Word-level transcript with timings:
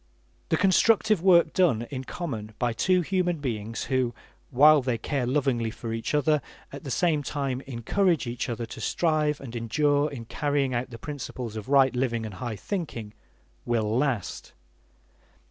The 0.49 0.57
constructive 0.57 1.21
work 1.21 1.53
done 1.53 1.83
in 1.91 2.05
common 2.05 2.55
by 2.57 2.73
two 2.73 3.01
human 3.01 3.37
beings 3.37 3.83
who, 3.83 4.15
while 4.49 4.81
they 4.81 4.97
care 4.97 5.27
lovingly 5.27 5.69
for 5.69 5.93
each 5.93 6.15
other, 6.15 6.41
at 6.71 6.83
the 6.83 6.89
same 6.89 7.21
time 7.21 7.61
encourage 7.67 8.25
each 8.25 8.49
other 8.49 8.65
to 8.65 8.81
strive 8.81 9.39
and 9.39 9.55
endure 9.55 10.09
in 10.09 10.25
carrying 10.25 10.73
out 10.73 10.89
the 10.89 10.97
principles 10.97 11.55
of 11.55 11.69
right 11.69 11.95
living 11.95 12.25
and 12.25 12.33
high 12.41 12.55
thinking, 12.55 13.13
will 13.63 13.95
last. 13.95 14.53